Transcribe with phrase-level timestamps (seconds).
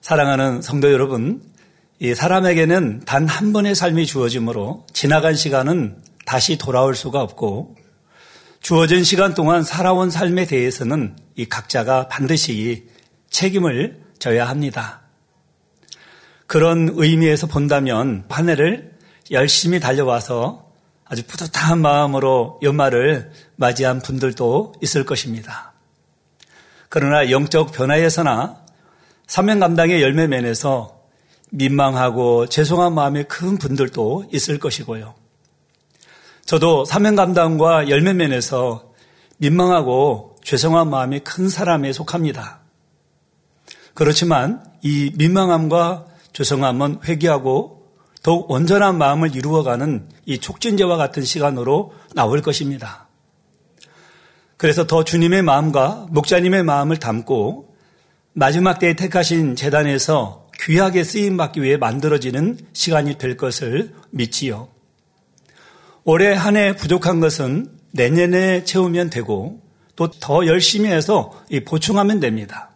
[0.00, 1.42] 사랑하는 성도 여러분,
[1.98, 7.76] 이 사람에게는 단 한 번의 삶이 주어지므로 지나간 시간은 다시 돌아올 수가 없고
[8.62, 12.88] 주어진 시간 동안 살아온 삶에 대해서는 이 각자가 반드시
[13.28, 15.02] 책임을 져야 합니다.
[16.46, 18.92] 그런 의미에서 본다면 한 해를
[19.30, 20.70] 열심히 달려와서
[21.04, 25.74] 아주 뿌듯한 마음으로 연말을 맞이한 분들도 있을 것입니다.
[26.88, 28.60] 그러나 영적 변화에서나
[29.30, 31.02] 사명 감당의 열매 면에서
[31.50, 35.14] 민망하고 죄송한 마음이 큰 분들도 있을 것이고요.
[36.46, 38.90] 저도 사명 감당과 열매 면에서
[39.36, 42.58] 민망하고 죄송한 마음이 큰 사람에 속합니다.
[43.94, 47.86] 그렇지만 이 민망함과 죄송함은 회개하고
[48.24, 53.06] 더욱 온전한 마음을 이루어가는 이 촉진제와 같은 시간으로 나올 것입니다.
[54.56, 57.69] 그래서 더 주님의 마음과 목자님의 마음을 담고
[58.40, 64.68] 마지막 때에 택하신 재단에서 귀하게 쓰임 받기 위해 만들어지는 시간이 될 것을 믿지요.
[66.04, 69.60] 올해 한 해 부족한 것은 내년에 채우면 되고
[69.94, 72.70] 또 더 열심히 해서 보충하면 됩니다.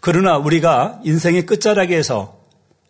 [0.00, 2.40] 그러나 우리가 인생의 끝자락에서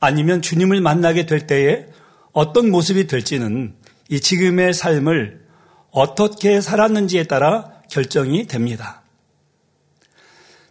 [0.01, 1.85] 아니면 주님을 만나게 될 때에
[2.33, 3.75] 어떤 모습이 될지는
[4.09, 5.43] 이 지금의 삶을
[5.91, 9.02] 어떻게 살았는지에 따라 결정이 됩니다.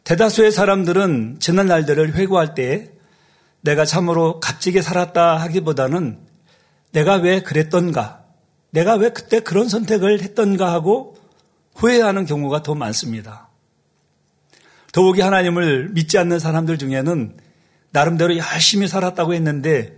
[0.03, 2.91] 대다수의 사람들은 지난 날들을 회고할 때
[3.61, 6.19] 내가 참으로 값지게 살았다 하기보다는
[6.91, 8.23] 내가 왜 그랬던가,
[8.71, 11.17] 내가 왜 그때 그런 선택을 했던가 하고
[11.75, 13.49] 후회하는 경우가 더 많습니다.
[14.91, 17.37] 더욱이 하나님을 믿지 않는 사람들 중에는
[17.91, 19.97] 나름대로 열심히 살았다고 했는데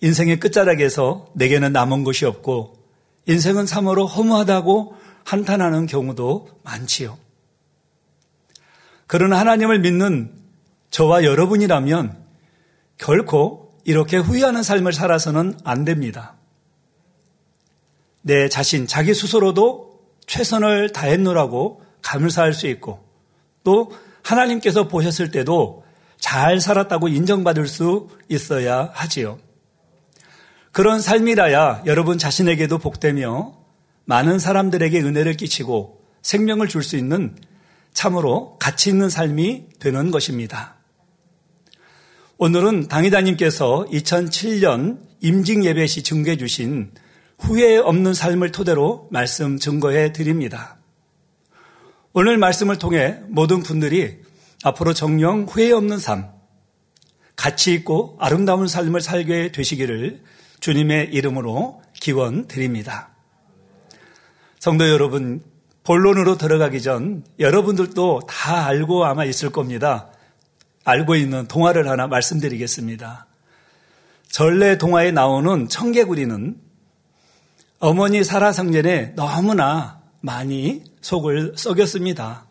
[0.00, 2.78] 인생의 끝자락에서 내게는 남은 것이 없고
[3.26, 7.18] 인생은 참으로 허무하다고 한탄하는 경우도 많지요.
[9.08, 10.30] 그러나 하나님을 믿는
[10.90, 12.24] 저와 여러분이라면
[12.98, 16.36] 결코 이렇게 후회하는 삶을 살아서는 안 됩니다.
[18.20, 23.02] 내 자신, 자기 스스로도 최선을 다했노라고 감사할 수 있고
[23.64, 23.90] 또
[24.22, 25.84] 하나님께서 보셨을 때도
[26.18, 29.38] 잘 살았다고 인정받을 수 있어야 하지요.
[30.70, 33.56] 그런 삶이라야 여러분 자신에게도 복되며
[34.04, 37.34] 많은 사람들에게 은혜를 끼치고 생명을 줄 수 있는
[37.98, 40.76] 참으로 가치 있는 삶이 되는 것입니다.
[42.36, 46.92] 오늘은 당의자님께서 2007년 임직 예배 시 증거해 주신
[47.40, 50.78] 후회 없는 삶을 토대로 말씀 증거해 드립니다.
[52.12, 54.18] 오늘 말씀을 통해 모든 분들이
[54.62, 56.30] 앞으로 정령 후회 없는 삶,
[57.34, 60.22] 가치 있고 아름다운 삶을 살게 되시기를
[60.60, 63.10] 주님의 이름으로 기원 드립니다.
[64.60, 65.42] 성도 여러분,
[65.88, 70.08] 본론으로 들어가기 전 여러분들도 다 알고 아마 있을 겁니다.
[70.84, 73.26] 알고 있는 동화를 하나 말씀드리겠습니다.
[74.30, 76.60] 전래 동화에 나오는 청개구리는
[77.78, 82.44] 어머니 살아성전에 너무나 많이 속을 썩였습니다.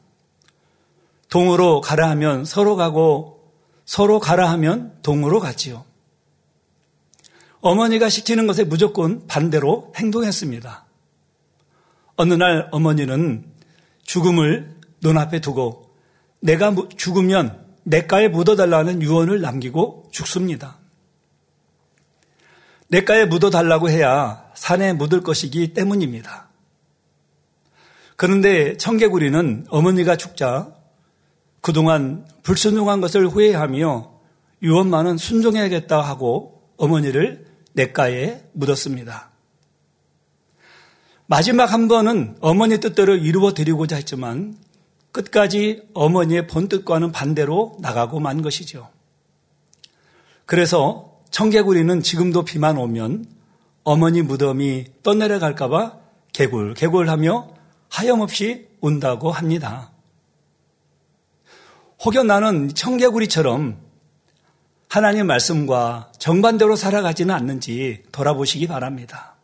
[1.29, 3.53] 동으로 가라 하면 서로 가고
[3.85, 5.85] 서로 가라 하면 동으로 갔지요.
[7.61, 10.86] 어머니가 시키는 것에 무조건 반대로 행동했습니다.
[12.17, 13.45] 어느 날 어머니는
[14.03, 15.95] 죽음을 눈앞에 두고
[16.41, 20.77] 내가 죽으면 내가에 묻어달라는 유언을 남기고 죽습니다.
[22.89, 26.49] 내가에 묻어달라고 해야 산에 묻을 것이기 때문입니다.
[28.15, 30.73] 그런데 청개구리는 어머니가 죽자
[31.61, 34.11] 그동안 불순종한 것을 후회하며
[34.63, 39.36] 유언만은 순종해야겠다 하고 어머니를 냇가에 묻었습니다.
[41.29, 44.57] 마지막 한 번은 어머니 뜻대로 이루어 드리고자 했지만
[45.11, 48.89] 끝까지 어머니의 본뜻과는 반대로 나가고 만 것이죠.
[50.45, 53.25] 그래서 청개구리는 지금도 비만 오면
[53.83, 55.97] 어머니 무덤이 떠내려갈까봐
[56.31, 57.49] 개굴, 개굴하며
[57.89, 59.91] 하염없이 운다고 합니다.
[62.05, 63.77] 혹여 나는 청개구리처럼
[64.87, 69.36] 하나님 말씀과 정반대로 살아가지는 않는지 돌아보시기 바랍니다.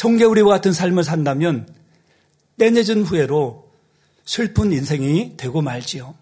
[0.00, 1.68] 청개구리와 같은 삶을 산다면
[2.58, 3.70] 때늦은 후회로
[4.24, 6.14] 슬픈 인생이 되고 말지요.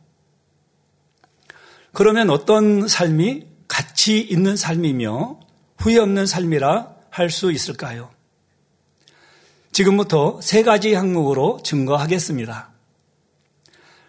[1.93, 5.39] 그러면 어떤 삶이 가치 있는 삶이며
[5.77, 8.11] 후회 없는 삶이라 할 수 있을까요?
[9.71, 12.71] 지금부터 세 가지 항목으로 증거하겠습니다.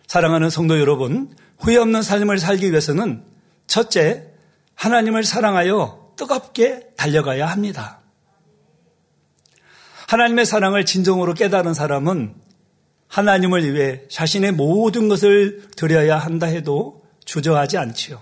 [0.08, 3.24] 사랑하는 성도 여러분, 후회 없는 삶을 살기 위해서는
[3.68, 4.34] 첫째,
[4.74, 7.99] 하나님을 사랑하여 뜨겁게 달려가야 합니다.
[10.10, 12.34] 하나님의 사랑을 진정으로 깨달은 사람은
[13.08, 18.20] 하나님을 위해 자신의 모든 것을 드려야 한다 해도 주저하지 않지요.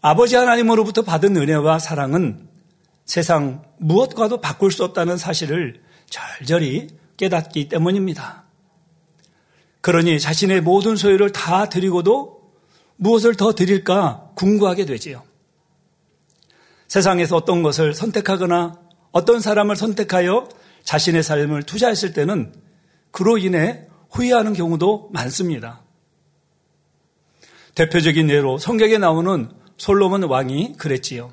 [0.00, 2.48] 아버지 하나님으로부터 받은 은혜와 사랑은
[3.04, 8.42] 세상 무엇과도 바꿀 수 없다는 사실을 절절히 깨닫기 때문입니다.
[9.82, 12.52] 그러니 자신의 모든 소유를 다 드리고도
[12.96, 15.22] 무엇을 더 드릴까 궁구하게 되지요.
[16.88, 18.82] 세상에서 어떤 것을 선택하거나
[19.12, 20.48] 어떤 사람을 선택하여
[20.84, 22.52] 자신의 삶을 투자했을 때는
[23.10, 25.82] 그로 인해 후회하는 경우도 많습니다.
[27.74, 31.32] 대표적인 예로 성경에 나오는 솔로몬 왕이 그랬지요.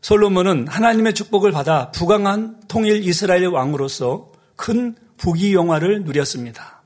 [0.00, 6.82] 솔로몬은 하나님의 축복을 받아 부강한 통일 이스라엘 왕으로서 큰 부귀 영화를 누렸습니다.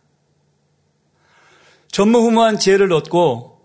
[1.89, 3.61] 전무후무한 지혜를 얻고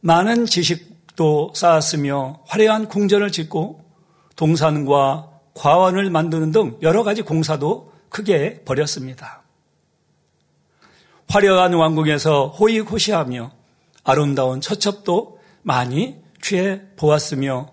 [0.00, 3.83] 많은 지식도 쌓았으며 화려한 궁전을 짓고
[4.36, 9.42] 동산과 과원을 만드는 등 여러 가지 공사도 크게 벌였습니다.
[11.28, 13.52] 화려한 왕국에서 호의호시하며
[14.04, 17.72] 아름다운 처첩도 많이 취해 보았으며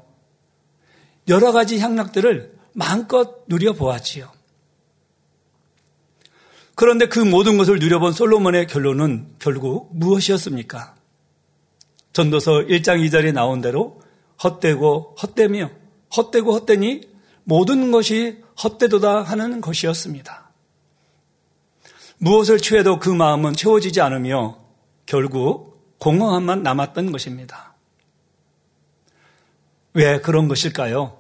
[1.28, 4.32] 여러 가지 향락들을 마음껏 누려보았지요.
[6.76, 10.96] 그런데 그 모든 것을 누려본 솔로몬의 결론은 결국 무엇이었습니까?
[12.14, 14.02] 전도서 1장 2절에 나온 대로
[14.44, 15.70] 헛되고 헛되며
[16.16, 17.02] 헛되고 헛되니
[17.44, 20.52] 모든 것이 헛되도다 하는 것이었습니다.
[22.18, 24.58] 무엇을 취해도 그 마음은 채워지지 않으며
[25.06, 27.76] 결국 공허함만 남았던 것입니다.
[29.94, 31.18] 왜 그런 것일까요?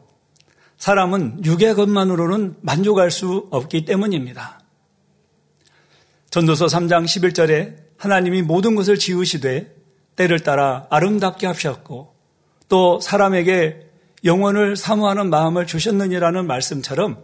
[0.78, 4.62] 사람은 육의 것만으로는 만족할 수 없기 때문입니다.
[6.32, 9.76] 전도서 3장 11절에 하나님이 모든 것을 지으시되
[10.16, 12.16] 때를 따라 아름답게 하셨고
[12.70, 13.91] 또 사람에게
[14.24, 17.24] 영혼을 사모하는 마음을 주셨느니라는 말씀처럼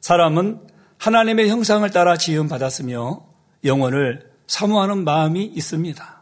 [0.00, 0.60] 사람은
[0.98, 3.24] 하나님의 형상을 따라 지음 받았으며
[3.64, 6.20] 영혼을 사모하는 마음이 있습니다.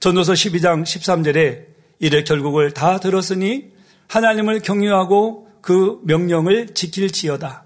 [0.00, 1.66] 전도서 12장 13절에
[2.00, 3.72] 이래 결국을 다 들었으니
[4.08, 7.64] 하나님을 경유하고 그 명령을 지킬지어다.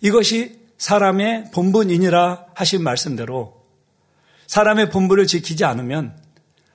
[0.00, 3.60] 이것이 사람의 본분이니라 하신 말씀대로
[4.46, 6.18] 사람의 본분을 지키지 않으면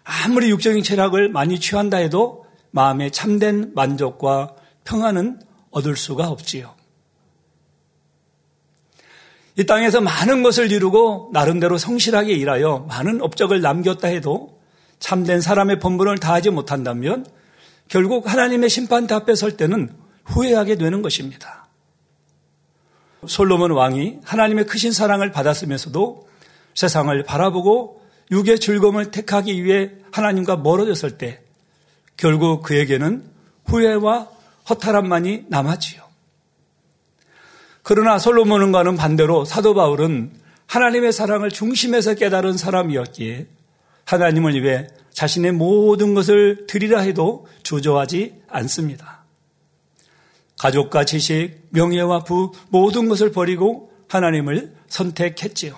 [0.04, 2.45] 아무리 육적인 체력을 많이 취한다 해도
[2.76, 5.40] 마음의 참된 만족과 평안은
[5.72, 6.76] 얻을 수가 없지요.
[9.58, 14.60] 이 땅에서 많은 것을 이루고 나름대로 성실하게 일하여 많은 업적을 남겼다 해도
[15.00, 17.26] 참된 사람의 본분을 다하지 못한다면
[17.88, 19.96] 결국 하나님의 심판대 앞에 설 때는
[20.26, 21.70] 후회하게 되는 것입니다.
[23.26, 26.28] 솔로몬 왕이 하나님의 크신 사랑을 받았으면서도
[26.74, 28.02] 세상을 바라보고
[28.32, 31.45] 육의 즐거움을 택하기 위해 하나님과 멀어졌을 때
[32.18, 33.24] 결국 그에게는
[33.66, 34.30] 후회와
[34.70, 36.04] 허탈함만이 남았지요.
[37.84, 40.32] 그러나 솔로몬과는 반대로 사도 바울은
[40.68, 43.48] 하나님의 사랑을 중심에서 깨달은 사람이었기에
[44.06, 49.24] 하나님을 위해 자신의 모든 것을 드리라 해도 주저하지 않습니다.
[50.58, 55.78] 가족과 지식, 명예와 부 모든 것을 버리고 하나님을 선택했지요.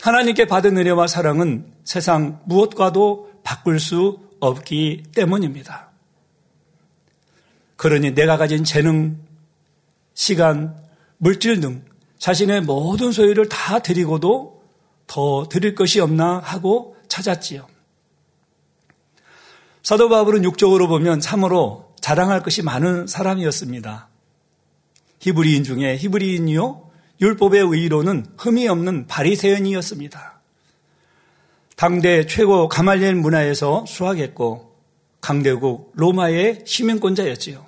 [0.00, 5.90] 하나님께 받은 은혜와 사랑은 세상 무엇과도 바꿀 수 없기 때문입니다.
[7.76, 9.18] 그러니 내가 가진 재능,
[10.14, 10.76] 시간,
[11.18, 11.84] 물질 등
[12.18, 14.62] 자신의 모든 소유를 다 드리고도
[15.06, 17.66] 더 드릴 것이 없나 하고 찾았지요.
[19.82, 24.08] 사도 바울은 육적으로 보면 참으로 자랑할 것이 많은 사람이었습니다.
[25.20, 30.35] 히브리인 중에 히브리인이요 율법의 의로는 흠이 없는 바리새인이었습니다.
[31.76, 34.74] 당대 최고 가말리엘 문화에서 수학했고
[35.20, 37.66] 강대국 로마의 시민권자였지요.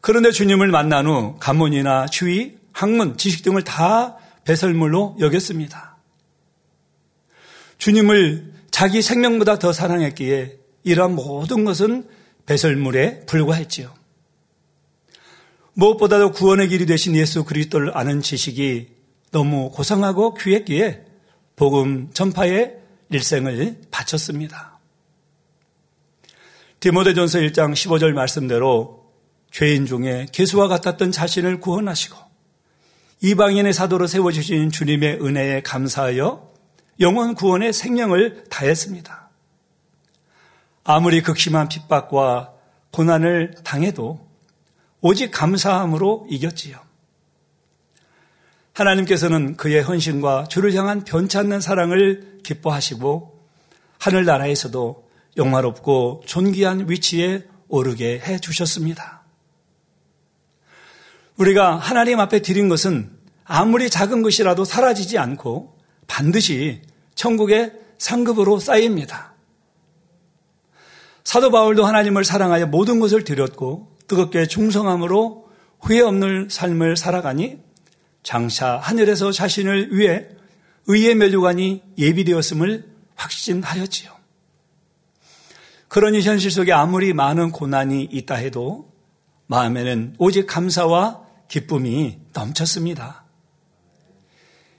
[0.00, 5.98] 그런데 주님을 만난 후 가문이나 주의, 학문, 지식 등을 다 배설물로 여겼습니다.
[7.76, 12.08] 주님을 자기 생명보다 더 사랑했기에 이러한 모든 것은
[12.46, 13.92] 배설물에 불과했지요.
[15.74, 18.88] 무엇보다도 구원의 길이 되신 예수 그리스도를 아는 지식이
[19.30, 21.09] 너무 고상하고 귀했기에
[21.60, 22.72] 복음 전파에
[23.10, 24.78] 일생을 바쳤습니다.
[26.80, 29.12] 디모데전서 1장 15절 말씀대로
[29.50, 32.16] 죄인 중에 개수와 같았던 자신을 구원하시고
[33.20, 36.50] 이방인의 사도로 세워주신 주님의 은혜에 감사하여
[37.00, 39.28] 영원 구원의 생명을 다했습니다.
[40.84, 42.54] 아무리 극심한 핍박과
[42.90, 44.26] 고난을 당해도
[45.02, 46.89] 오직 감사함으로 이겼지요.
[48.72, 53.38] 하나님께서는 그의 헌신과 주를 향한 변치 않는 사랑을 기뻐하시고
[53.98, 59.22] 하늘나라에서도 영화롭고 존귀한 위치에 오르게 해 주셨습니다.
[61.36, 63.10] 우리가 하나님 앞에 드린 것은
[63.44, 66.82] 아무리 작은 것이라도 사라지지 않고 반드시
[67.14, 69.34] 천국의 상급으로 쌓입니다.
[71.24, 75.48] 사도 바울도 하나님을 사랑하여 모든 것을 드렸고 뜨겁게 충성함으로
[75.80, 77.58] 후회 없는 삶을 살아가니
[78.22, 80.26] 장차 하늘에서 자신을 위해
[80.86, 82.84] 의의 멸류관이 예비되었음을
[83.14, 84.10] 확신하였지요.
[85.88, 88.92] 그러니 현실 속에 아무리 많은 고난이 있다 해도
[89.46, 93.24] 마음에는 오직 감사와 기쁨이 넘쳤습니다.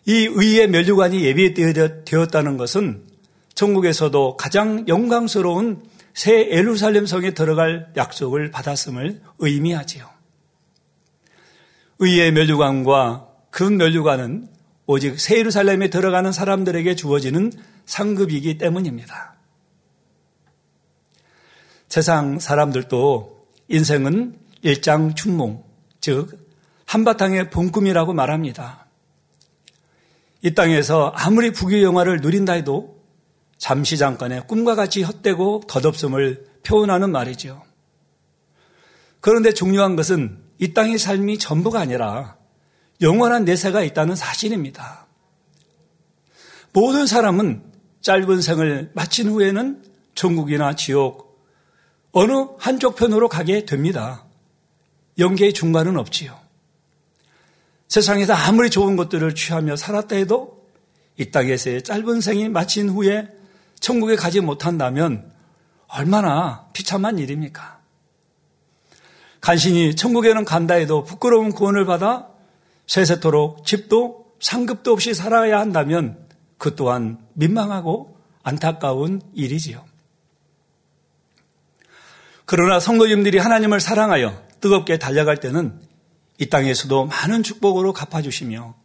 [0.06, 3.06] 이 의의 멸류관이 예비되었다는 것은
[3.54, 5.84] 천국에서도 가장 영광스러운
[6.14, 10.10] 새 에루살렘 성에 들어갈 약속을 받았음을 의미하지요.
[12.00, 14.48] 의의 멸류관과 그 멸류관은
[14.88, 17.52] 오직 새 예루살렘에 들어가는 사람들에게 주어지는
[17.86, 19.36] 상급이기 때문입니다.
[21.88, 25.64] 세상 사람들도 인생은 일장 춘몽,
[26.00, 26.40] 즉
[26.86, 28.88] 한바탕의 봄꿈이라고 말합니다.
[30.42, 33.00] 이 땅에서 아무리 부귀영화를 누린다 해도
[33.58, 37.62] 잠시 잠깐의 꿈과 같이 헛되고 덧없음을 표현하는 말이죠.
[39.20, 42.41] 그런데 중요한 것은 이 땅의 삶이 전부가 아니라
[43.02, 45.08] 영원한 내세가 있다는 사실입니다.
[46.74, 47.64] 모든 사람은
[48.02, 49.84] 짧은 생을 마친 후에는
[50.16, 51.40] 천국이나 지옥
[52.12, 54.26] 어느 한쪽 편으로 가게 됩니다.
[55.18, 56.40] 연계의 중간은 없지요.
[57.88, 60.66] 세상에서 아무리 좋은 것들을 취하며 살았다 해도
[61.18, 63.28] 이 땅에서의 짧은 생이 마친 후에
[63.80, 65.32] 천국에 가지 못한다면
[65.88, 67.82] 얼마나 비참한 일입니까?
[69.42, 72.31] 간신히 천국에는 간다 해도 부끄러운 구원을 받아
[72.88, 79.84] 세세토록 집도 상급도 없이 살아야 한다면 그 또한 민망하고 안타까운 일이지요.
[82.46, 85.80] 그러나 성도님들이 하나님을 사랑하여 뜨겁게 달려갈 때는
[86.38, 88.76] 이 땅에서도 많은 축복으로 갚아주시며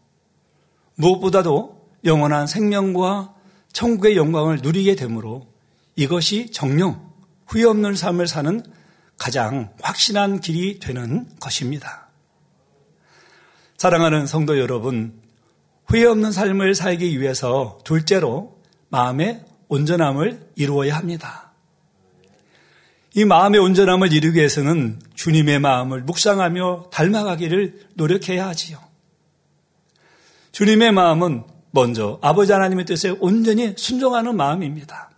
[0.95, 3.35] 무엇보다도 영원한 생명과
[3.73, 5.47] 천국의 영광을 누리게 되므로
[5.97, 7.13] 이것이 정령
[7.47, 8.63] 후회 없는 삶을 사는
[9.19, 12.06] 가장 확신한 길이 되는 것입니다.
[13.77, 15.21] 사랑하는 성도 여러분,
[15.85, 21.53] 후회 없는 삶을 살기 위해서 둘째로 마음의 온전함을 이루어야 합니다.
[23.15, 28.79] 이 마음의 온전함을 이루기 위해서는 주님의 마음을 묵상하며 닮아가기를 노력해야 하지요.
[30.53, 35.11] 주님의 마음은 먼저 아버지 하나님의 뜻에 온전히 순종하는 마음입니다.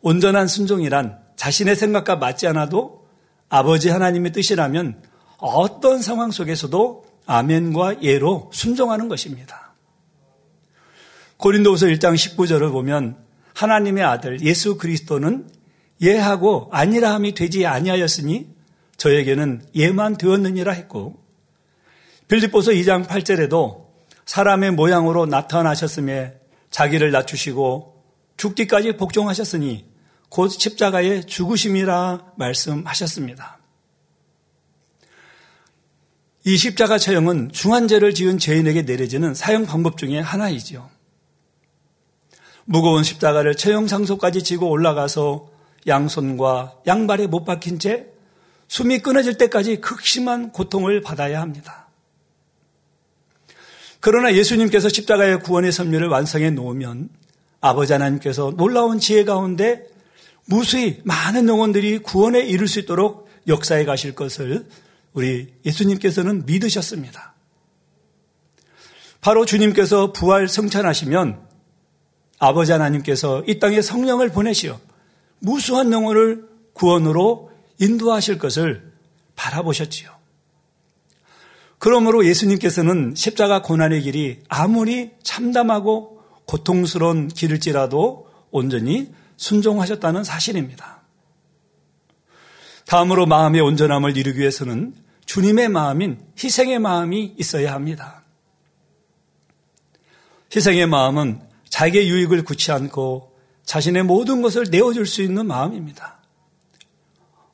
[0.00, 3.08] 온전한 순종이란 자신의 생각과 맞지 않아도
[3.48, 5.02] 아버지 하나님의 뜻이라면
[5.44, 9.74] 어떤 상황 속에서도 아멘과 예로 순종하는 것입니다.
[11.36, 13.18] 고린도후서 1장 19절을 보면
[13.52, 15.50] 하나님의 아들 예수 그리스도는
[16.00, 18.48] 예하고 아니라 함이 되지 아니하였으니
[18.96, 21.22] 저에게는 예만 되었느니라 했고
[22.28, 23.84] 빌립보서 2장 8절에도
[24.24, 28.02] 사람의 모양으로 나타나셨음에 자기를 낮추시고
[28.38, 29.84] 죽기까지 복종하셨으니
[30.30, 33.53] 곧 십자가의 죽으심이라 말씀하셨습니다.
[36.46, 40.90] 이 십자가 처형은 중한죄를 지은 죄인에게 내려지는 사형 방법 중의 하나이죠.
[42.66, 45.48] 무거운 십자가를 처형 장소까지 지고 올라가서
[45.86, 48.06] 양손과 양발에 못 박힌 채
[48.68, 51.88] 숨이 끊어질 때까지 극심한 고통을 받아야 합니다.
[54.00, 57.08] 그러나 예수님께서 십자가의 구원의 섭리를 완성해 놓으면
[57.62, 59.86] 아버지 하나님께서 놀라운 지혜 가운데
[60.44, 64.66] 무수히 많은 영혼들이 구원에 이를 수 있도록 역사해 가실 것을
[65.14, 67.34] 우리 예수님께서는 믿으셨습니다.
[69.20, 71.48] 바로 주님께서 부활 성찬하시면
[72.38, 74.78] 아버지 하나님께서 이 땅에 성령을 보내시어
[75.38, 78.92] 무수한 영혼을 구원으로 인도하실 것을
[79.36, 80.10] 바라보셨지요.
[81.78, 91.02] 그러므로 예수님께서는 십자가 고난의 길이 아무리 참담하고 고통스러운 길일지라도 온전히 순종하셨다는 사실입니다.
[92.86, 98.22] 다음으로 마음의 온전함을 이루기 위해서는 주님의 마음인 희생의 마음이 있어야 합니다.
[100.54, 103.32] 희생의 마음은 자기의 유익을 굳지 않고
[103.64, 106.18] 자신의 모든 것을 내어줄 수 있는 마음입니다.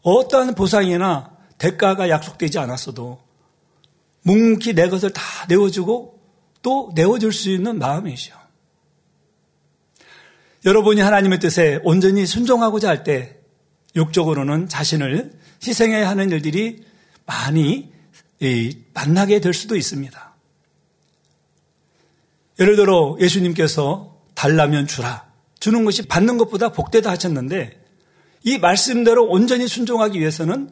[0.02, 3.20] 어떠한 보상이나 대가가 약속되지 않았어도
[4.22, 6.20] 묵묵히 내 것을 다 내어주고
[6.62, 8.34] 또 내어줄 수 있는 마음이죠.
[10.64, 13.40] 여러분이 하나님의 뜻에 온전히 순종하고자 할 때
[13.96, 15.32] 육적으로는 자신을
[15.66, 16.84] 희생해야 하는 일들이
[17.26, 17.92] 많이
[18.94, 20.34] 만나게 될 수도 있습니다.
[22.58, 25.30] 예를 들어 예수님께서 달라면 주라.
[25.58, 27.78] 주는 것이 받는 것보다 복되다 하셨는데
[28.44, 30.70] 이 말씀대로 온전히 순종하기 위해서는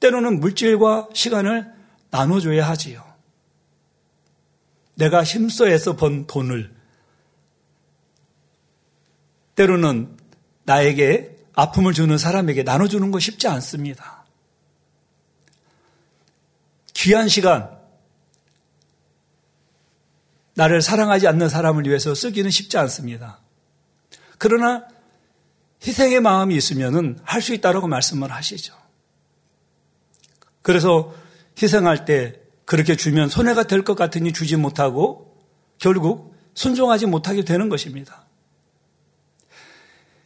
[0.00, 1.72] 때로는 물질과 시간을
[2.10, 3.04] 나눠줘야 하지요.
[4.94, 6.72] 내가 힘써해서 번 돈을
[9.54, 10.16] 때로는
[10.64, 14.17] 나에게 아픔을 주는 사람에게 나눠주는 거 쉽지 않습니다.
[16.98, 17.78] 귀한 시간,
[20.54, 23.38] 나를 사랑하지 않는 사람을 위해서 쓰기는 쉽지 않습니다.
[24.36, 24.84] 그러나
[25.86, 28.74] 희생의 마음이 있으면 할수 있다고 말씀을 하시죠.
[30.60, 31.14] 그래서
[31.62, 35.38] 희생할 때 그렇게 주면 손해가 될 것 같으니 주지 못하고
[35.78, 38.26] 결국 순종하지 못하게 되는 것입니다.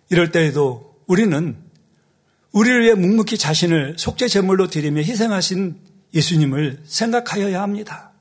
[0.08, 1.62] 이럴 때에도 우리는
[2.52, 8.12] 우리를 위해 묵묵히 자신을 속죄 제물로 드리며 희생하신 예수님을 생각하여야 합니다.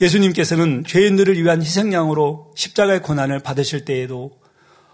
[0.00, 4.38] 예수님께서는 죄인들을 위한 희생양으로 십자가의 고난을 받으실 때에도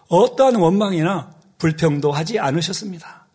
[0.09, 3.27] 어떠한 원망이나 불평도 하지 않으셨습니다.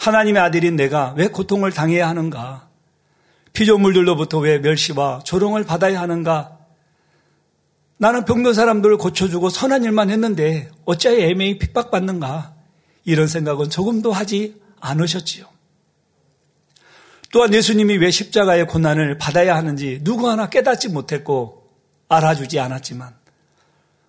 [0.00, 2.68] 하나님의 아들인 내가 왜 고통을 당해야 하는가?
[3.52, 6.58] 피조물들로부터 왜 멸시와 조롱을 받아야 하는가?
[7.96, 12.54] 나는 병든 사람들을 고쳐주고 선한 일만 했는데 어찌하여 애매히 핍박받는가?
[13.04, 15.53] 이런 생각은 조금도 하지 않으셨지요.
[17.34, 21.68] 또한 예수님이 왜 십자가의 고난을 받아야 하는지 누구 하나 깨닫지 못했고
[22.08, 23.12] 알아주지 않았지만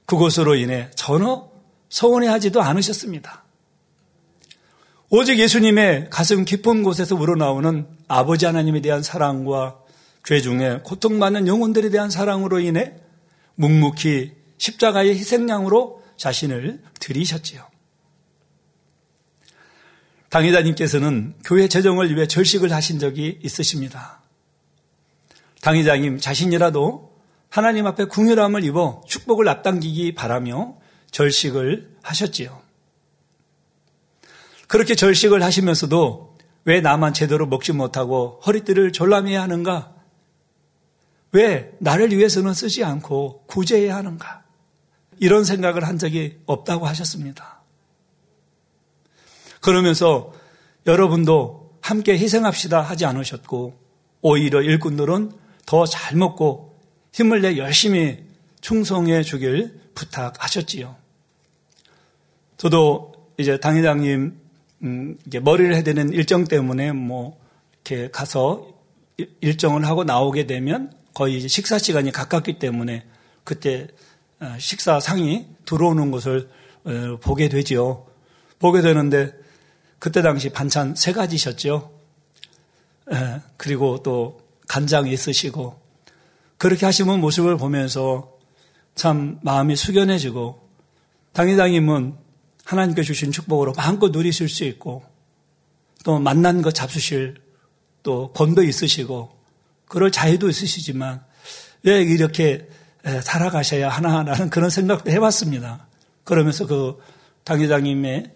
[0.05, 1.49] 그것으로 인해 전혀
[1.89, 3.43] 서운해하지도 않으셨습니다.
[5.09, 9.79] 오직 예수님의 가슴 깊은 곳에서 우러나오는 아버지 하나님에 대한 사랑과
[10.23, 12.93] 죄 중에 고통받는 영혼들에 대한 사랑으로 인해
[13.55, 17.74] 묵묵히 십자가의 희생양으로 자신을 드리셨지요.
[20.29, 24.21] 당회장님께서는 교회 재정을 위해 절식을 하신 적이 있으십니다.
[25.61, 27.15] 당회장님 자신이라도
[27.49, 30.75] 하나님 앞에 궁휼함을 입어 축복을 앞당기기 바라며
[31.11, 32.61] 절식을 하셨지요.
[34.67, 39.93] 그렇게 절식을 하시면서도 왜 나만 제대로 먹지 못하고 허리띠를 졸라매야 하는가?
[41.31, 44.43] 왜 나를 위해서는 쓰지 않고 구제해야 하는가?
[45.19, 47.54] 이런 생각을 한 적이 없다고 하셨습니다.
[49.65, 50.31] 그러면서
[50.85, 53.73] 여러분도 함께 희생합시다 하지 않으셨고
[54.21, 55.31] 오히려 일꾼들은
[55.65, 56.77] 더 잘 먹고
[57.11, 58.23] 힘을 내 열심히
[58.61, 60.95] 충성해 주길 부탁하셨지요.
[62.57, 64.39] 저도 이제 당회장님
[64.83, 67.35] 음, 머리를 해야되는 일정 때문에 뭐
[67.73, 68.67] 이렇게 가서
[69.41, 73.03] 일정을 하고 나오게 되면 거의 식사 시간이 가깝기 때문에
[73.43, 73.87] 그때
[74.39, 76.49] 어, 식사 상이 들어오는 것을
[76.83, 78.05] 어, 보게 되지요.
[78.59, 79.44] 보게 되는데
[80.05, 81.91] 그때 당시 반찬 세 가지셨죠.
[83.11, 85.81] 예, 그리고 또 간장이 있으시고
[86.59, 88.37] 그렇게 하시는 모습을 보면서
[88.93, 90.61] 참 마음이 숙연해지고
[91.33, 92.13] 당회장님은
[92.65, 95.03] 하나님께 주신 축복으로 마음껏 누리실 수 있고
[96.03, 97.41] 또 만난 것 잡수실
[98.03, 99.35] 또 권도 있으시고
[99.87, 101.25] 그럴 자유도 있으시지만
[101.81, 102.69] 왜 이렇게
[103.23, 105.87] 살아가셔야 하나라는 그런 생각도 해봤습니다.
[106.23, 107.01] 그러면서 그
[107.43, 108.31] 당회장님의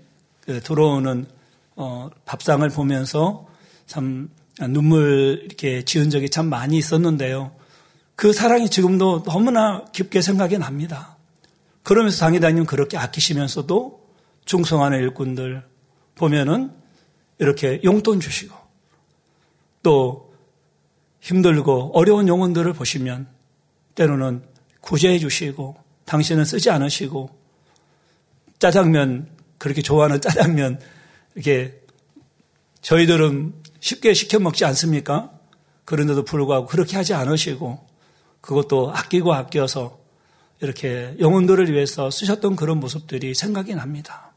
[0.47, 1.37] 그 들어오는
[1.81, 3.47] 어, 밥상을 보면서
[3.85, 4.29] 참
[4.69, 7.53] 눈물 이렇게 지은 적이 참 많이 있었는데요.
[8.17, 11.15] 그 사랑이 지금도 너무나 깊게 생각이 납니다.
[11.83, 13.97] 그러면서 당회장님 그렇게 아끼시면서도
[14.43, 15.63] 충성하는 일꾼들
[16.15, 16.73] 보면은
[17.37, 18.53] 이렇게 용돈 주시고
[19.81, 20.33] 또
[21.21, 23.29] 힘들고 어려운 영혼들을 보시면
[23.95, 24.43] 때로는
[24.81, 27.29] 구제해 주시고 당신은 쓰지 않으시고
[28.59, 30.81] 짜장면 그렇게 좋아하는 짜장면
[31.35, 31.81] 이렇게
[32.81, 35.31] 저희들은 쉽게 시켜 먹지 않습니까?
[35.85, 37.87] 그런데도 불구하고 그렇게 하지 않으시고
[38.41, 39.99] 그것도 아끼고 아껴서
[40.61, 44.33] 이렇게 영혼들을 위해서 쓰셨던 그런 모습들이 생각이 납니다.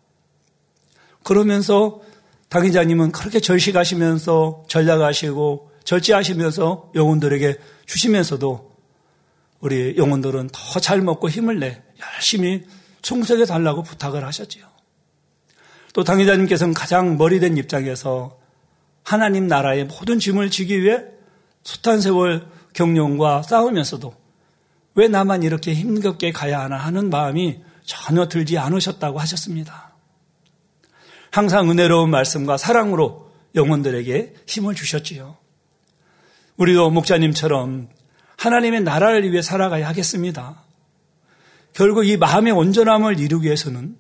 [1.23, 2.01] 그러면서
[2.49, 8.73] 당의자님은 그렇게 절식하시면서 전략하시고 절제하시면서 영혼들에게 주시면서도
[9.61, 12.65] 우리 영혼들은 더 잘 먹고 힘을 내 열심히
[13.03, 14.72] 충성해 달라고 부탁을 하셨지요.
[15.93, 18.39] 또 당의자님께서는 가장 머리된 입장에서
[19.05, 21.03] 하나님 나라의 모든 짐을 지기 위해
[21.65, 24.15] 숱한 세월 경륜과 싸우면서도
[24.95, 29.93] 왜 나만 이렇게 힘겹게 가야 하나 하는 마음이 전혀 들지 않으셨다고 하셨습니다.
[31.31, 35.37] 항상 은혜로운 말씀과 사랑으로 영혼들에게 힘을 주셨지요.
[36.57, 37.89] 우리도 목자님처럼
[38.37, 40.63] 하나님의 나라를 위해 살아가야 하겠습니다.
[41.73, 43.97] 결국 이 마음의 온전함을 이루기 위해서는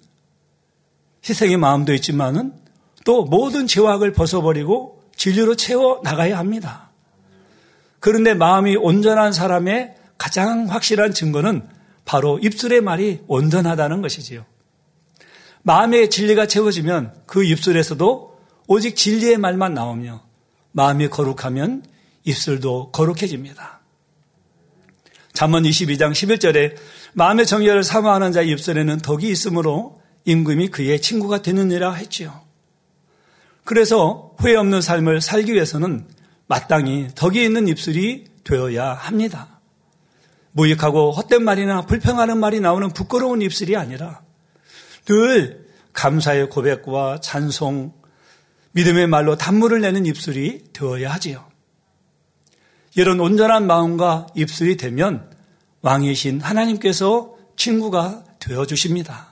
[1.29, 2.53] 희생의 마음도 있지만은
[3.05, 6.91] 또 모든 죄악을 벗어버리고 진리로 채워 나가야 합니다.
[8.01, 11.69] 그런데 마음이 온전한 사람의 가장 확실한 증거는
[12.05, 14.45] 바로 입술의 말이 온전하다는 것이지요.
[15.63, 20.23] 마음의 진리가 채워지면 그 입술에서도 오직 진리의 말만 나오며
[20.73, 21.85] 마음이 거룩하면
[22.25, 23.81] 입술도 거룩해집니다.
[25.33, 26.75] 잠언 22장 11절에
[27.15, 32.41] 마음의 정결을 사모하는 자의 입술에는 덕이 있으므로 임금이 그의 친구가 되느니라 했지요.
[33.65, 36.07] 그래서 후회 없는 삶을 살기 위해서는
[36.47, 39.61] 마땅히 덕이 있는 입술이 되어야 합니다.
[40.53, 44.23] 무익하고 헛된 말이나 불평하는 말이 나오는 부끄러운 입술이 아니라
[45.07, 47.93] 늘 감사의 고백과 찬송,
[48.73, 51.47] 믿음의 말로 단물을 내는 입술이 되어야 하지요.
[52.95, 55.31] 이런 온전한 마음과 입술이 되면
[55.81, 59.32] 왕이신 하나님께서 친구가 되어 주십니다.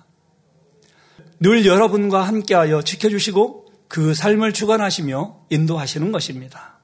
[1.41, 6.79] 늘 여러분과 함께하여 지켜주시고 그 삶을 주관하시며 인도하시는 것입니다.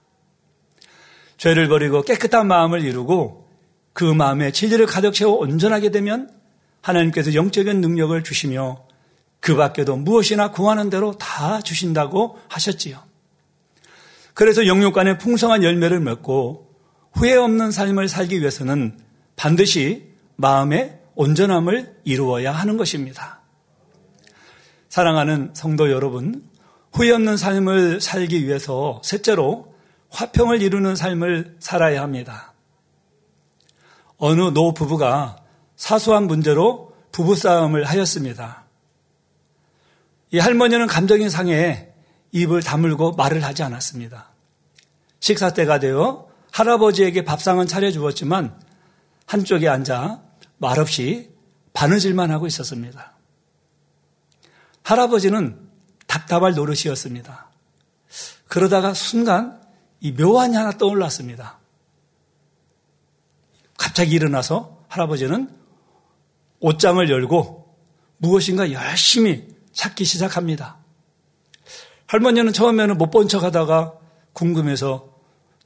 [1.36, 3.48] 죄를 버리고 깨끗한 마음을 이루고
[3.92, 6.30] 그 마음에 진리를 가득 채워 온전하게 되면
[6.80, 8.86] 하나님께서 영적인 능력을 주시며
[9.40, 13.02] 그 밖에도 무엇이나 구하는 대로 다 주신다고 하셨지요.
[14.34, 16.74] 그래서 영육간의 풍성한 열매를 맺고
[17.12, 18.98] 후회 없는 삶을 살기 위해서는
[19.36, 23.35] 반드시 마음의 온전함을 이루어야 하는 것입니다.
[24.96, 26.42] 사랑하는 성도 여러분,
[26.90, 29.74] 후회 없는 삶을 살기 위해서 셋째로
[30.08, 32.54] 화평을 이루는 삶을 살아야 합니다.
[34.16, 35.36] 어느 노 부부가
[35.76, 38.64] 사소한 문제로 부부싸움을 하였습니다.
[40.30, 41.90] 이 할머니는 감정이 상해
[42.32, 44.30] 입을 다물고 말을 하지 않았습니다.
[45.20, 48.58] 식사 때가 되어 할아버지에게 밥상은 차려주었지만
[49.26, 50.22] 한쪽에 앉아
[50.56, 51.32] 말없이
[51.74, 53.15] 바느질만 하고 있었습니다.
[54.86, 55.58] 할아버지는
[56.06, 57.50] 답답할 노릇이었습니다.
[58.46, 59.60] 그러다가 순간
[59.98, 61.58] 이 묘안이 하나 떠올랐습니다.
[63.76, 65.50] 갑자기 일어나서 할아버지는
[66.60, 67.74] 옷장을 열고
[68.18, 70.76] 무엇인가 열심히 찾기 시작합니다.
[72.06, 73.92] 할머니는 처음에는 못 본 척 하다가
[74.34, 75.08] 궁금해서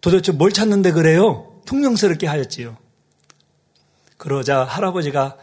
[0.00, 1.60] 도대체 뭘 찾는데 그래요?
[1.66, 2.78] 퉁명스럽게 하였지요.
[4.16, 5.36] 그러자 할아버지가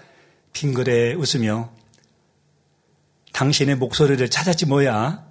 [0.53, 1.76] 빙그레 웃으며
[3.37, 5.23] 당신의 목소리를 찾았지 뭐야.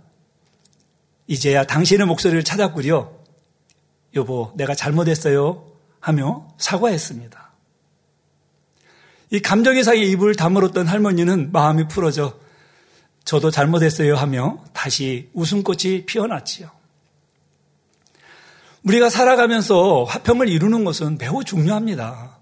[1.26, 3.10] 이제야 당신의 목소리를 찾았구려.
[4.14, 5.66] 여보, 내가 잘못했어요.
[5.98, 7.50] 하며 사과했습니다.
[9.30, 12.38] 이 감정의 사이에 입을 다물었던 할머니는 마음이 풀어져
[13.24, 16.70] 저도 잘못했어요 하며 다시 웃음꽃이 피어났지요.
[18.84, 22.38] 우리가 살아가면서 화평을 이루는 것은 매우 중요합니다.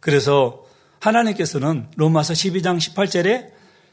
[0.00, 0.64] 그래서
[0.98, 3.51] 하나님께서는 로마서 12장 18절에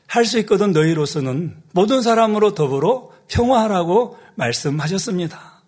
[0.09, 5.61] 할 수 있거든 너희로서는 모든 사람으로 더불어 평화하라고 말씀하셨습니다.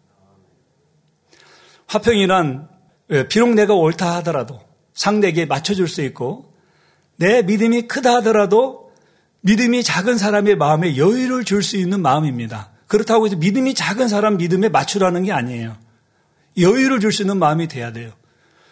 [1.85, 2.67] 화평이란
[3.11, 4.59] 예, 비록 내가 옳다 하더라도
[4.93, 6.53] 상대에게 맞춰줄 수 있고
[7.17, 8.91] 내 믿음이 크다 하더라도
[9.41, 12.71] 믿음이 작은 사람의 마음에 여유를 줄 수 있는 마음입니다.
[12.87, 15.77] 그렇다고 해서 믿음이 작은 사람 믿음에 맞추라는 게 아니에요.
[16.57, 18.11] 여유를 줄 수 있는 마음이 돼야 돼요.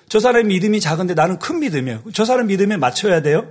[0.07, 2.03] 저 사람의 믿음이 작은데 나는 큰 믿음이에요.
[2.13, 3.47] 저 사람 믿음에 맞춰야 돼요.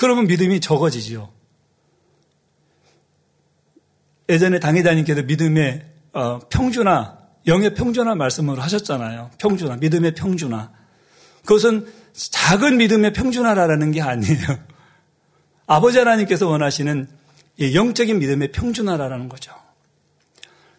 [0.00, 1.28] 그러면 믿음이 적어지지요.
[4.30, 5.84] 예전에 당회장님께서 믿음의
[6.14, 9.30] 어, 평준화 영의 평준화 말씀을 하셨잖아요.
[9.36, 10.70] 평준화, 믿음의 평준화.
[11.44, 14.40] 그것은 작은 믿음의 평준화라는 게 아니에요.
[15.68, 17.06] 아버지 하나님께서 원하시는
[17.74, 19.52] 영적인 믿음의 평준화라는 거죠.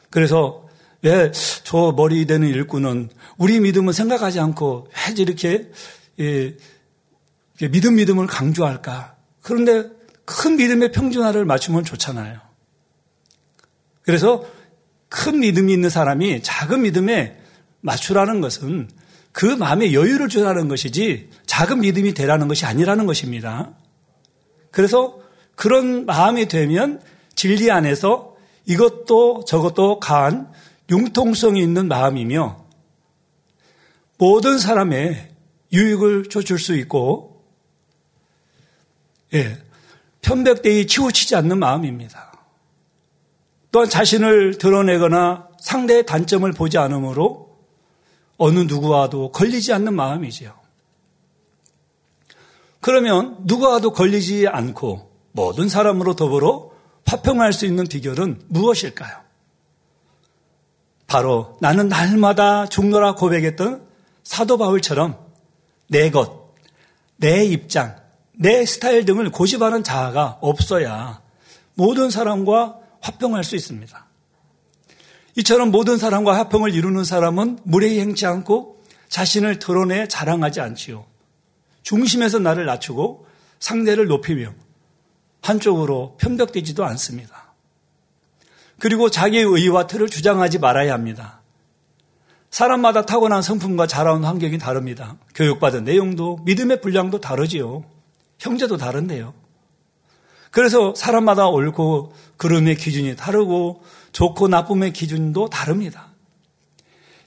[0.09, 0.67] 그래서
[1.03, 1.31] 왜
[1.71, 5.69] 저 머리 되는 일꾼은 우리 믿음을 생각하지 않고 왜 이렇게
[6.19, 6.57] 예,
[7.69, 9.15] 믿음 믿음을 강조할까?
[9.41, 9.89] 그런데
[10.25, 12.39] 큰 믿음의 평준화를 맞추면 좋잖아요.
[14.03, 14.45] 그래서
[15.09, 17.37] 큰 믿음이 있는 사람이 작은 믿음에
[17.81, 18.89] 맞추라는 것은
[19.31, 23.71] 그 마음에 여유를 주라는 것이지 작은 믿음이 되라는 것이 아니라는 것입니다.
[24.71, 25.19] 그래서
[25.55, 27.01] 그런 마음이 되면
[27.35, 30.51] 진리 안에서 이것도 저것도 강한
[30.89, 32.65] 융통성이 있는 마음이며
[34.17, 35.29] 모든 사람의
[35.73, 37.30] 유익을 줄수 있고
[39.33, 39.57] 예,
[40.21, 42.31] 편백대에 치우치지 않는 마음입니다.
[43.71, 47.57] 또한 자신을 드러내거나 상대의 단점을 보지 않으므로
[48.37, 50.59] 어느 누구와도 걸리지 않는 마음이지요.
[52.81, 56.71] 그러면 누구와도 걸리지 않고 모든 사람으로 더불어
[57.05, 59.21] 화평할 수 있는 비결은 무엇일까요?
[61.07, 63.85] 바로 나는 날마다 죽노라 고백했던
[64.23, 65.17] 사도 바울처럼
[65.87, 66.53] 내 것,
[67.17, 68.00] 내 입장,
[68.41, 71.21] 내 스타일 등을 고집하는 자아가 없어야
[71.75, 74.07] 모든 사람과 화평할 수 있습니다.
[75.37, 81.05] 이처럼 모든 사람과 화평을 이루는 사람은 무례히 행치 않고 자신을 드러내 자랑하지 않지요.
[81.83, 83.27] 중심에서 나를 낮추고
[83.59, 84.55] 상대를 높이며
[85.43, 87.53] 한쪽으로 편벽되지도 않습니다.
[88.79, 91.41] 그리고 자기의 의와 틀을 주장하지 말아야 합니다.
[92.49, 95.17] 사람마다 타고난 성품과 자라온 환경이 다릅니다.
[95.35, 97.83] 교육받은 내용도 믿음의 분량도 다르지요.
[98.41, 99.35] 형제도 다른데요.
[100.49, 106.07] 그래서 사람마다 옳고 그름의 기준이 다르고 좋고 나쁨의 기준도 다릅니다.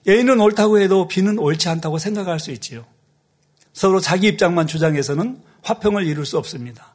[0.08, 2.84] A는 옳다고 해도 B는 옳지 않다고 생각할 수 있지요.
[3.72, 6.94] 서로 자기 입장만 주장해서는 화평을 이룰 수 없습니다.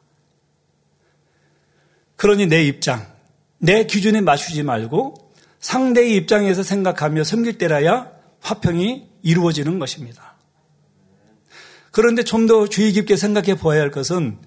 [2.16, 3.10] 그러니 내 입장,
[3.56, 10.29] 내 기준에 맞추지 말고 상대의 입장에서 생각하며 섬길 때라야 화평이 이루어지는 것입니다.
[11.90, 14.38] 그런데 좀 더 주의 깊게 생각해 보아야 할 것은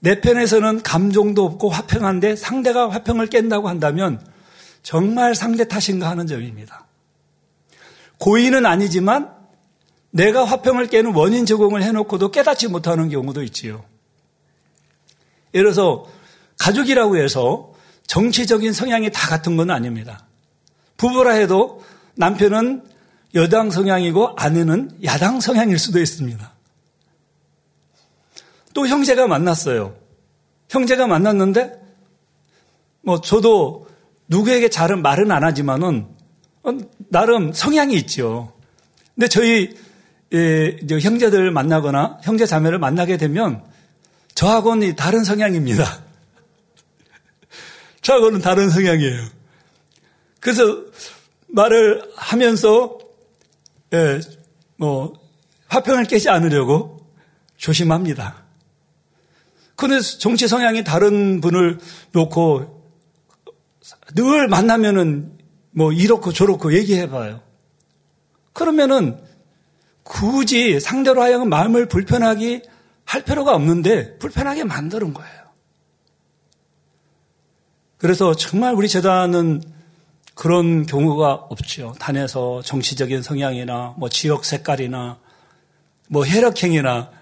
[0.00, 4.24] 내 편에서는 감정도 없고 화평한데 상대가 화평을 깬다고 한다면
[4.82, 6.86] 정말 상대 탓인가 하는 점입니다.
[8.18, 9.30] 고의는 아니지만
[10.10, 13.84] 내가 화평을 깨는 원인 제공을 해놓고도 깨닫지 못하는 경우도 있지요.
[15.54, 16.06] 예를 들어서
[16.58, 17.72] 가족이라고 해서
[18.06, 20.26] 정치적인 성향이 다 같은 건 아닙니다.
[20.96, 21.82] 부부라 해도
[22.14, 22.84] 남편은
[23.34, 26.52] 여당 성향이고 아내는 야당 성향일 수도 있습니다.
[28.74, 29.96] 또 형제가 만났어요.
[30.68, 31.80] 형제가 만났는데
[33.02, 33.88] 뭐 저도
[34.28, 36.06] 누구에게 잘은 말은 안 하지만은
[36.62, 36.72] 어,
[37.08, 38.52] 나름 성향이 있죠.
[39.14, 39.76] 근데 저희
[40.32, 43.64] 예, 형제들 만나거나 형제 자매를 만나게 되면
[44.34, 45.84] 저하고는 다른 성향입니다.
[48.02, 49.20] 저하고는 다른 성향이에요.
[50.38, 50.84] 그래서
[51.48, 52.98] 말을 하면서
[53.92, 54.20] 예,
[54.76, 55.12] 뭐
[55.66, 57.04] 화평을 깨지 않으려고
[57.56, 58.49] 조심합니다.
[59.80, 61.78] 그런데 정치 성향이 다른 분을
[62.12, 62.84] 놓고
[64.14, 65.38] 늘 만나면은
[65.70, 67.40] 뭐 이렇고 저렇고 얘기해봐요.
[68.52, 69.18] 그러면은
[70.02, 72.62] 굳이 상대로 하여금 마음을 불편하게
[73.06, 75.40] 할 필요가 없는데 불편하게 만드는 거예요.
[77.96, 79.62] 그래서 정말 우리 재단은
[80.34, 81.94] 그런 경우가 없죠.
[81.98, 85.18] 단에서 정치적인 성향이나 뭐 지역 색깔이나
[86.08, 87.19] 뭐 혈액형이나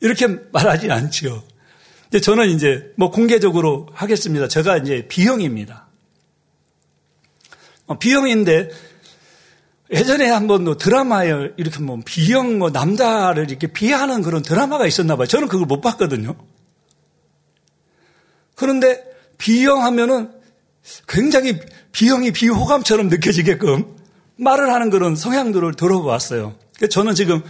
[0.00, 1.44] 이렇게 말하지 않죠.
[2.22, 4.48] 저는 이제 뭐 공개적으로 하겠습니다.
[4.48, 5.86] 제가 이제 B형입니다.
[7.86, 8.70] 어, B형인데
[9.90, 15.26] 예전에 한번 뭐 드라마에 이렇게 뭐 B형 뭐 남자를 이렇게 비하하는 그런 드라마가 있었나 봐요.
[15.26, 16.34] 저는 그걸 못 봤거든요.
[18.54, 19.02] 그런데
[19.38, 20.32] B형 하면은
[21.06, 21.58] 굉장히
[21.92, 23.96] B형이 비호감처럼 느껴지게끔
[24.36, 26.54] 말을 하는 그런 성향들을 들어보았어요.
[26.90, 27.42] 저는 지금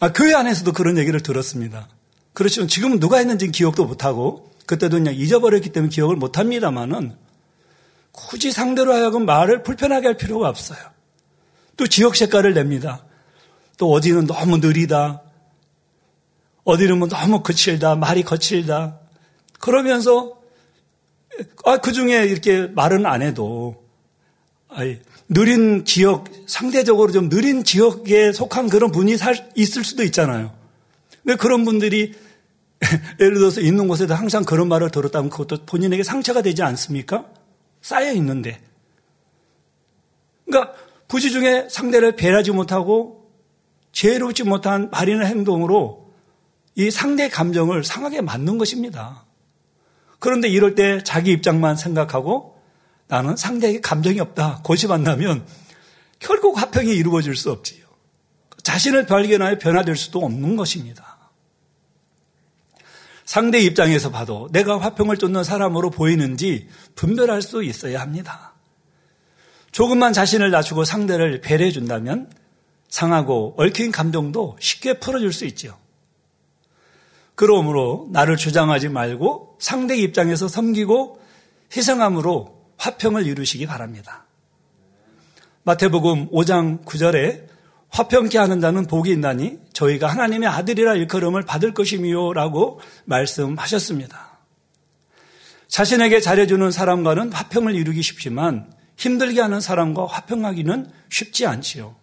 [0.00, 1.88] 아, 교회 안에서도 그런 얘기를 들었습니다.
[2.32, 7.16] 그렇지만 지금은 누가 했는지 기억도 못하고 그때도 그냥 잊어버렸기 때문에 기억을 못합니다만은
[8.12, 10.78] 굳이 상대로 하여금 말을 불편하게 할 필요가 없어요.
[11.76, 13.04] 또 지역 색깔을 냅니다.
[13.76, 15.22] 또 어디는 너무 느리다.
[16.64, 17.96] 어디는 뭐 너무 거칠다.
[17.96, 18.98] 말이 거칠다.
[19.58, 20.40] 그러면서
[21.64, 23.84] 아, 그 중에 이렇게 말은 안 해도
[24.68, 25.00] 아이,
[25.32, 30.52] 느린 지역, 상대적으로 좀 느린 지역에 속한 그런 분이 살, 있을 수도 있잖아요.
[31.22, 32.14] 왜 그런 분들이
[33.20, 37.26] 예를 들어서 있는 곳에도 항상 그런 말을 들었다면 그것도 본인에게 상처가 되지 않습니까?
[37.80, 38.60] 쌓여 있는데.
[40.46, 40.74] 그러니까
[41.06, 43.30] 부지 중에 상대를 배려하지 못하고
[43.92, 46.10] 지혜롭지 못한 말이나 행동으로
[46.74, 49.24] 이 상대 감정을 상하게 만든 것입니다.
[50.18, 52.49] 그런데 이럴 때 자기 입장만 생각하고
[53.10, 54.60] 나는 상대에게 감정이 없다.
[54.62, 55.44] 고집한다면
[56.20, 57.84] 결국 화평이 이루어질 수 없지요.
[58.62, 61.18] 자신을 발견하여 변화될 수도 없는 것입니다.
[63.24, 68.54] 상대 입장에서 봐도 내가 화평을 쫓는 사람으로 보이는지 분별할 수 있어야 합니다.
[69.72, 72.30] 조금만 자신을 낮추고 상대를 배려해 준다면
[72.88, 75.76] 상하고 얽힌 감정도 쉽게 풀어줄 수 있죠.
[77.34, 81.20] 그러므로 나를 주장하지 말고 상대 입장에서 섬기고
[81.76, 84.24] 희생함으로 화평을 이루시기 바랍니다.
[85.64, 87.46] 마태복음 5장 9절에
[87.90, 94.38] 화평케 하는 자는 복이 있나니 저희가 하나님의 아들이라 일컬음을 받을 것이미요라고 말씀하셨습니다.
[95.68, 101.96] 자신에게 잘해주는 사람과는 화평을 이루기 쉽지만 힘들게 하는 사람과 화평하기는 쉽지 않지요.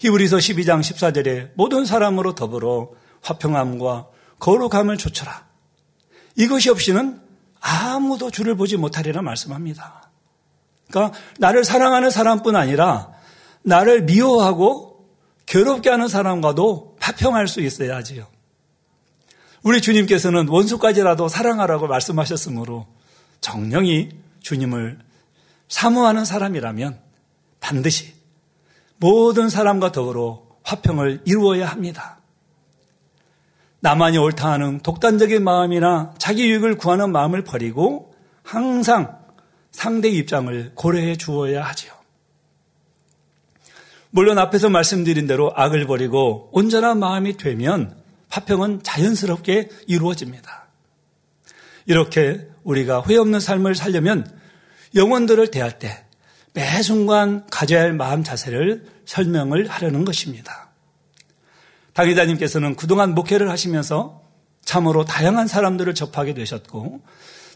[0.00, 2.90] 히브리서 12장 14절에 모든 사람으로 더불어
[3.22, 4.08] 화평함과
[4.40, 5.46] 거룩함을 조쳐라.
[6.36, 7.25] 이것이 없이는
[7.60, 10.10] 아무도 주를 보지 못하리라 말씀합니다.
[10.88, 13.12] 그러니까 나를 사랑하는 사람뿐 아니라
[13.62, 15.04] 나를 미워하고
[15.46, 18.26] 괴롭게 하는 사람과도 파평할 수 있어야 하지요.
[19.62, 22.86] 우리 주님께서는 원수까지라도 사랑하라고 말씀하셨으므로
[23.40, 24.98] 정령이 주님을
[25.68, 27.00] 사모하는 사람이라면
[27.60, 28.14] 반드시
[28.98, 32.15] 모든 사람과 더불어 화평을 이루어야 합니다.
[33.86, 39.16] 나만이 옳다 하는 독단적인 마음이나 자기 유익을 구하는 마음을 버리고 항상
[39.70, 41.92] 상대 입장을 고려해 주어야 하지요.
[44.10, 47.96] 물론 앞에서 말씀드린 대로 악을 버리고 온전한 마음이 되면
[48.28, 50.66] 화평은 자연스럽게 이루어집니다.
[51.86, 54.28] 이렇게 우리가 회 없는 삶을 살려면
[54.96, 56.06] 영혼들을 대할 때
[56.56, 60.65] 매 순간 가져야 할 마음 자세를 설명을 하려는 것입니다.
[61.96, 64.20] 당회자님께서는 그동안 목회를 하시면서
[64.62, 67.00] 참으로 다양한 사람들을 접하게 되셨고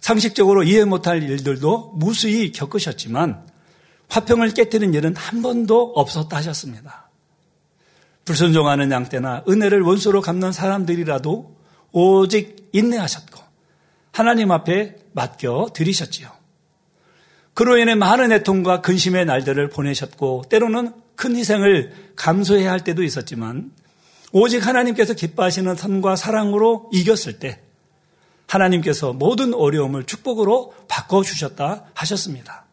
[0.00, 3.46] 상식적으로 이해 못할 일들도 무수히 겪으셨지만
[4.08, 7.10] 화평을 깨뜨린 일은 한 번도 없었다 하셨습니다.
[8.24, 11.56] 불순종하는 양 때나 은혜를 원수로 갚는 사람들이라도
[11.92, 13.40] 오직 인내하셨고
[14.12, 16.30] 하나님 앞에 맡겨 드리셨지요.
[17.52, 23.72] 그로 인해 많은 애통과 근심의 날들을 보내셨고 때로는 큰 희생을 감수해야 할 때도 있었지만
[24.32, 27.60] 오직 하나님께서 기뻐하시는 선과 사랑으로 이겼을 때
[28.46, 32.66] 하나님께서 모든 어려움을 축복으로 바꿔주셨다 하셨습니다.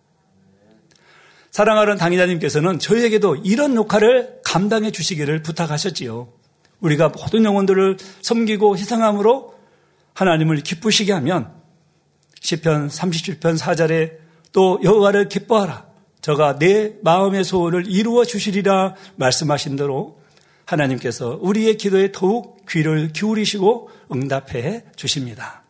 [1.51, 6.27] 사랑하는 당의자님께서는 저희에게도 이런 역할을 감당해 주시기를 부탁하셨지요.
[6.81, 9.55] 우리가 모든 영혼들을 섬기고 희생함으로
[10.13, 11.51] 하나님을 기쁘시게 하면
[12.41, 14.17] 시편 37편 4절에
[14.51, 15.87] 또 여호와를 기뻐하라.
[16.21, 20.19] 저가 내 마음의 소원을 이루어 주시리라 말씀하신 대로
[20.67, 25.63] 하나님께서 우리의 기도에 더욱 귀를 기울이시고 응답해 주십니다.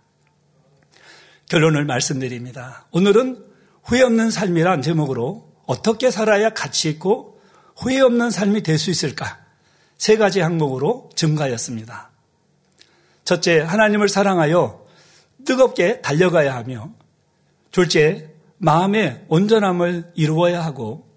[1.50, 2.86] 결론을 말씀드립니다.
[2.92, 3.46] 오늘은
[3.84, 7.40] 후회 없는 삶이란 제목으로 어떻게 살아야 가치 있고
[7.76, 9.40] 후회 없는 삶이 될 수 있을까?
[9.98, 12.12] 세 가지 항목으로 증가하였습니다.
[13.24, 14.86] 첫째, 하나님을 사랑하여
[15.46, 16.92] 뜨겁게 달려가야 하며,
[17.72, 21.08] 둘째, 마음의 온전함을 이루어야 하고,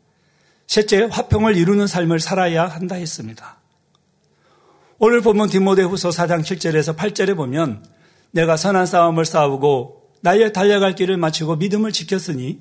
[0.66, 3.59] 셋째, 화평을 이루는 삶을 살아야 한다 했습니다.
[5.02, 7.82] 오늘 본문 디모데후서 4장 7절에서 8절에 보면
[8.32, 12.60] 내가 선한 싸움을 싸우고 나의 달려갈 길을 마치고 믿음을 지켰으니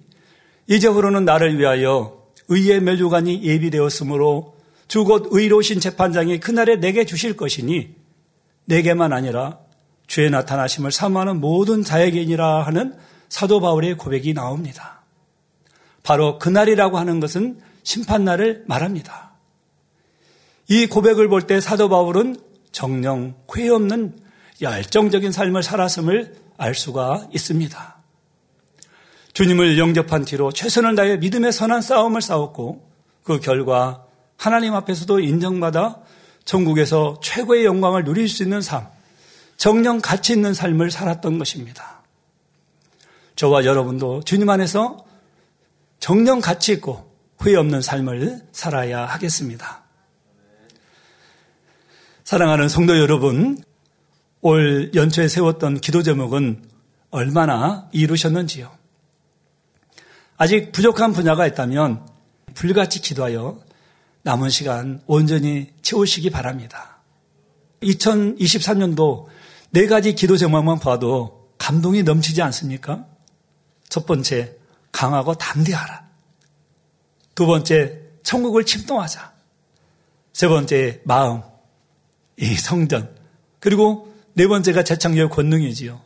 [0.68, 4.56] 이제부로는 나를 위하여 의의 멸류관이 예비되었으므로
[4.88, 7.94] 주 곧 의로우신 재판장이 그날에 내게 주실 것이니
[8.64, 9.60] 내게만 아니라
[10.08, 12.96] 주의 나타나심을 사모하는 모든 자에게니라 하는
[13.28, 15.02] 사도 바울의 고백이 나옵니다.
[16.04, 19.29] 바로 그날이라고 하는 것은 심판날을 말합니다.
[20.70, 22.38] 이 고백을 볼 때 사도 바울은
[22.72, 24.20] 정령 괴 없는
[24.62, 27.98] 열정적인 삶을 살았음을 알 수가 있습니다.
[29.34, 32.88] 주님을 영접한 뒤로 최선을 다해 믿음의 선한 싸움을 싸웠고
[33.24, 34.06] 그 결과
[34.38, 36.02] 하나님 앞에서도 인정받아
[36.46, 38.88] 전국에서 최고의 영광을 누릴 수 있는 삶,
[39.58, 42.04] 정령 가치 있는 삶을 살았던 것입니다.
[43.36, 45.04] 저와 여러분도 주님 안에서
[46.00, 49.89] 정령 가치 있고 후회 없는 삶을 살아야 하겠습니다.
[52.30, 53.58] 사랑하는 성도 여러분,
[54.42, 56.64] 올 연초에 세웠던 기도 제목은
[57.10, 58.72] 얼마나 이루셨는지요?
[60.38, 62.08] 아직 부족한 분야가 있다면
[62.54, 63.60] 불같이 기도하여
[64.22, 67.02] 남은 시간 온전히 채우시기 바랍니다.
[67.82, 69.26] 2023년도
[69.72, 73.08] 네 가지 기도 제목만 봐도 감동이 넘치지 않습니까?
[73.90, 74.56] 첫 번째,
[74.92, 76.08] 강하고 담대하라.
[77.34, 79.34] 두 번째, 천국을 침동하자.
[80.32, 81.42] 세 번째, 마음,
[82.40, 83.14] 이 성전.
[83.60, 86.00] 그리고 네 번째가 재창조의 권능이지요.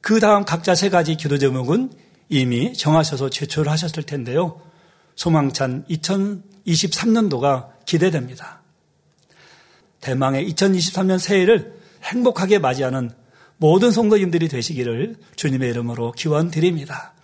[0.00, 1.92] 그 다음 각자 세 가지 기도 제목은
[2.28, 4.60] 이미 정하셔서 제출을 하셨을 텐데요.
[5.16, 8.62] 소망찬 2023년도가 기대됩니다.
[10.00, 13.10] 대망의 2023년 새해를 행복하게 맞이하는
[13.56, 17.14] 모든 성도님들이 되시기를 주님의 이름으로 기원 드립니다.